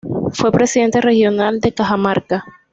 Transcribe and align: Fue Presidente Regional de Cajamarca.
Fue 0.33 0.51
Presidente 0.51 0.99
Regional 0.99 1.59
de 1.59 1.73
Cajamarca. 1.75 2.43